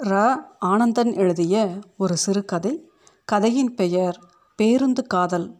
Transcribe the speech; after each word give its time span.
ர. 0.00 0.34
ஆனந்தன் 0.58 1.14
எழுதிய 1.14 1.78
ஒரு 1.96 2.16
சிறுகதை. 2.16 2.90
கதையின் 3.24 3.74
பெயர் 3.74 4.20
பேருந்து 4.56 5.06
காதல். 5.06 5.56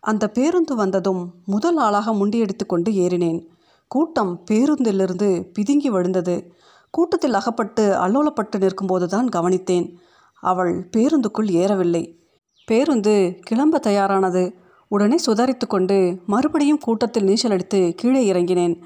அந்த 0.00 0.28
பேருந்து 0.28 0.76
வந்ததும் 0.76 1.32
முதல் 1.46 1.76
ஆளாக 1.76 2.12
முண்டியடித்து 2.12 2.66
கொண்டு 2.66 2.90
ஏறினேன். 2.90 3.46
கூட்டம் 3.88 4.44
பேருந்திலிருந்து 4.50 5.46
பிதுங்கி 5.58 5.88
விழுந்தது. 5.88 6.54
கூட்டத்தில் 6.90 7.34
அகப்பட்டு 7.34 7.92
அல்லோலப்பட்டு 7.92 8.58
நிற்கும்போது 8.58 9.08
தான் 9.08 9.28
கவனித்தேன். 9.28 9.94
அவள் 10.40 10.88
பேருந்துக்குள் 10.96 11.50
ஏறவில்லை. 11.50 12.16
பேருந்து 12.66 13.38
கிளம்ப 13.42 13.78
தயாரானது. 13.78 14.52
உடனே 14.88 15.16
சுதாரித்து 15.26 15.66
கொண்டு 15.68 16.22
மறுபடியும் 16.26 16.78
கூட்டத்தில் 16.78 17.24
நீச்சல் 17.24 17.50
அடித்து 17.50 17.92
கீழே 17.96 18.32
இறங்கினேன். 18.32 18.80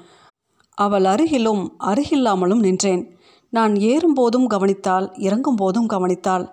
அவள் 0.73 1.03
அருகிலும் 1.03 1.69
அருகில்லாமலும் 1.79 2.59
நின்றேன். 2.59 3.17
நான் 3.53 3.73
ஏறும்போதும் 3.73 4.47
கவனித்தாள் 4.49 5.07
இறங்கும் 5.19 5.55
போதும் 5.55 5.89
கவனித்தாள். 5.89 6.45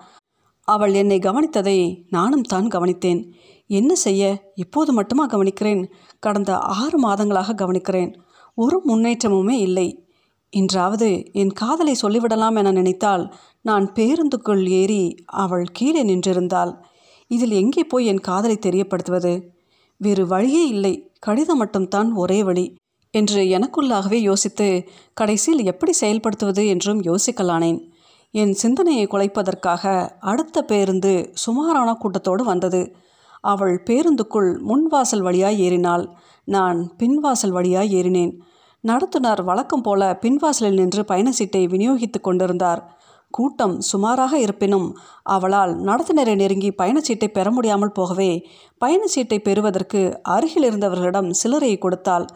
அவள் 0.68 0.94
என்னை 0.94 1.18
கவனித்ததை 1.18 1.78
நானும் 2.10 2.42
தான் 2.42 2.66
கவனித்தேன். 2.66 3.20
என்ன 3.66 3.94
செய்ய 3.94 4.50
இப்போது 4.54 4.92
மட்டுமா 4.92 5.26
கவனிக்கிறேன். 5.26 5.82
கடந்த 6.18 6.58
ஆறு 6.58 6.98
மாதங்களாக 7.08 7.56
கவனிக்கிறேன். 7.62 8.10
ஒரு 8.54 8.82
முன்னேற்றமுமே 8.86 9.56
இல்லை. 9.58 9.88
இன்றாவது 10.52 11.08
என் 11.32 11.52
காதலை 11.52 11.94
சொல்லிவிடலாம் 12.02 12.56
என 12.56 12.70
நினைத்தால் 12.70 13.24
நான் 13.62 13.86
பேருந்துக்குள் 13.94 14.68
ஏறி 14.70 15.02
அவள் 15.26 15.66
கீழே 15.72 16.02
நின்றிருந்தாள். 16.02 16.72
இதில் 17.30 17.50
எங்கே 17.50 17.82
போய் 17.84 18.06
என் 18.06 18.26
காதலை 18.28 18.56
தெரியப்படுத்துவது? 18.66 19.32
வேறு 20.00 20.26
வழியே 20.26 20.62
இல்லை. 20.66 20.94
கடிதம் 21.18 21.58
மட்டும்தான் 21.58 22.12
ஒரே 22.12 22.42
வழி. 22.42 22.66
என்று 23.10 23.40
எனக்குள்ளாகவே 23.56 24.18
யோசித்து 24.20 24.88
கடைசியில் 25.14 25.64
எப்படி 25.64 25.92
செயல்படுத்துவது 26.00 26.66
என்றும் 26.66 27.00
யோசிக்கலானேன். 27.02 27.78
என் 28.34 28.52
சிந்தனையை 28.52 29.06
குலைப்பதற்காக 29.06 29.84
அடுத்த 30.20 30.62
பேருந்து 30.62 31.12
சுமாரான 31.34 31.94
கூட்டத்தோடு 31.94 32.44
வந்தது. 32.44 32.82
அவள் 33.40 33.82
பேருந்துக்குள் 33.86 34.50
முன்வாசல் 34.60 35.20
வழியாய் 35.20 35.60
ஏறினாள். 35.60 36.04
நான் 36.48 36.78
பின்வாசல் 36.98 37.50
வழியாய் 37.50 37.94
ஏறினேன். 37.96 38.32
நடத்துனர் 38.84 39.42
வழக்கம் 39.44 39.82
போல 39.82 40.18
பின்வாசலில் 40.22 40.78
நின்று 40.78 41.04
பயண 41.04 41.32
சீட்டை 41.32 41.66
விநியோகித்து 41.66 42.20
கொண்டிருந்தார். 42.20 42.82
கூட்டம் 43.30 43.74
சுமாராக 43.80 44.38
இருப்பினும் 44.38 44.86
அவளால் 45.22 45.72
நடத்துனரை 45.80 46.34
நெருங்கி 46.34 46.70
பயணச்சீட்டை 46.78 47.28
பெற 47.28 47.50
முடியாமல் 47.50 47.92
போகவே 47.92 48.30
பயணச்சீட்டை 48.80 49.38
பெறுவதற்கு 49.38 50.00
அருகில் 50.22 50.66
இருந்தவர்களிடம் 50.70 51.30
சிலரை 51.30 51.78
கொடுத்தாள். 51.78 52.26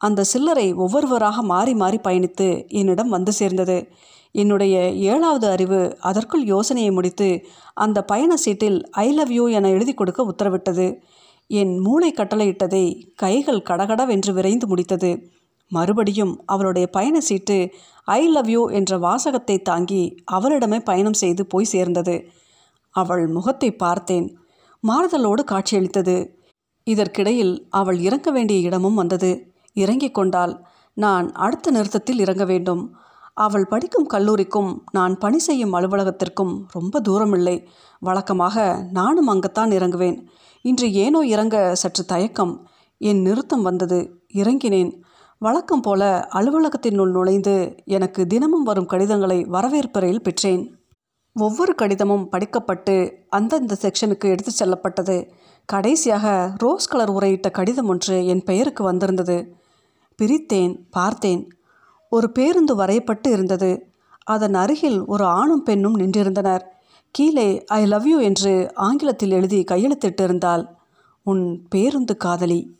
அந்த 0.00 0.24
சில்லறை 0.24 0.72
ஒவ்வொருவராக 0.74 1.42
மாறி 1.42 1.74
மாறி 1.74 1.98
பயணித்து 1.98 2.68
என்னிடம் 2.68 3.08
வந்து 3.08 3.32
சேர்ந்தது. 3.32 3.88
என்னுடைய 4.32 4.90
ஏழாவது 4.90 5.46
அறிவு 5.48 5.96
அதற்குள் 6.00 6.44
யோசனையை 6.44 6.90
முடித்து 6.90 7.28
அந்த 7.74 8.04
பயண 8.04 8.36
சீட்டில் 8.36 8.90
ஐ 8.90 9.12
லவ் 9.12 9.32
யூ 9.32 9.48
என 9.48 9.68
எழுதி 9.68 9.94
கொடுக்க 9.94 10.22
உத்தரவிட்டது. 10.22 10.98
என் 11.46 11.78
மூளை 11.78 12.14
கட்டளையிட்டதை 12.16 12.84
கைகள் 13.14 13.62
கடகடவென்று 13.62 14.32
விரைந்து 14.32 14.66
முடித்தது. 14.66 15.10
மறுபடியும் 15.68 16.42
அவளுடைய 16.46 16.86
பயண 16.88 17.20
சீட்டு 17.20 17.70
ஐ 18.04 18.28
லவ் 18.28 18.48
யூ 18.48 18.68
என்ற 18.68 18.98
வாசகத்தை 18.98 19.62
தாங்கி 19.62 20.02
அவளிடமே 20.32 20.78
பயணம் 20.84 21.12
செய்து 21.12 21.46
போய் 21.46 21.64
சேர்ந்தது. 21.64 22.28
அவள் 22.94 23.26
முகத்தை 23.26 23.70
பார்த்தேன். 23.72 24.38
மாறுதலோடு 24.88 25.42
காட்சியளித்தது. 25.44 26.16
இதற்கிடையில் 26.84 27.66
அவள் 27.70 27.98
இறங்க 27.98 28.30
வேண்டிய 28.30 28.60
இடமும் 28.60 28.94
வந்தது. 28.94 29.52
இறங்கிக் 29.78 30.14
கொண்டால் 30.14 30.66
நான் 30.94 31.32
அடுத்த 31.32 31.70
நிறுத்தத்தில் 31.70 32.18
இறங்க 32.18 32.44
வேண்டும். 32.44 32.96
அவள் 33.34 33.66
படிக்கும் 33.66 34.06
கல்லூரிக்கும் 34.06 34.84
நான் 34.92 35.18
பணி 35.18 35.38
செய்யும் 35.38 35.74
அலுவலகத்திற்கும் 35.74 36.64
ரொம்ப 36.70 37.00
தூரமில்லை. 37.00 37.66
வழக்கமாக 38.00 38.86
நானும் 38.92 39.28
அங்கத்தான் 39.28 39.74
இறங்குவேன். 39.78 40.26
இன்று 40.62 40.92
ஏனோ 40.92 41.20
இறங்க 41.20 41.74
சற்று 41.74 42.04
தயக்கம். 42.04 42.66
என் 42.98 43.20
நிறுத்தம் 43.20 43.62
வந்தது. 43.62 44.22
இறங்கினேன். 44.34 45.02
வழக்கம் 45.38 45.80
போல 45.80 46.28
அலுவலகத்தினுள் 46.32 47.10
நுழைந்து 47.10 47.74
எனக்கு 47.84 48.26
தினமும் 48.26 48.62
வரும் 48.62 48.86
கடிதங்களை 48.86 49.44
வரவேற்பறையில் 49.44 50.22
பெற்றேன். 50.22 50.76
ஒவ்வொரு 51.34 51.74
கடிதமும் 51.74 52.28
படிக்கப்பட்டு 52.28 52.94
அந்தந்த 53.28 53.76
செக்ஷனுக்கு 53.80 54.24
எடுத்துச் 54.24 54.56
செல்லப்பட்டது. 54.56 55.32
கடைசியாக 55.64 56.52
ரோஸ் 56.56 56.88
கலர் 56.88 57.12
உரையிட்ட 57.12 57.50
கடிதம் 57.50 57.88
ஒன்று 57.88 58.26
என் 58.26 58.44
பெயருக்கு 58.44 58.84
வந்திருந்தது. 58.84 59.57
பிரித்தேன் 60.22 60.76
பார்த்தேன். 60.90 61.48
ஒரு 62.10 62.32
பேருந்து 62.32 62.76
வரையப்பட்டு 62.76 63.28
இருந்தது. 63.28 63.90
அதன் 64.24 64.54
அருகில் 64.54 65.04
ஒரு 65.04 65.24
ஆணும் 65.24 65.62
பெண்ணும் 65.62 65.98
நின்றிருந்தனர். 65.98 66.62
கீழே 67.10 67.64
ஐ 67.64 67.86
லவ் 67.86 68.06
யூ 68.06 68.18
என்று 68.20 68.70
ஆங்கிலத்தில் 68.74 69.30
எழுதி 69.30 69.64
கையெழுத்திட்டிருந்தாள். 69.70 70.68
உன் 71.22 71.66
பேருந்து 71.68 72.16
காதலி. 72.16 72.76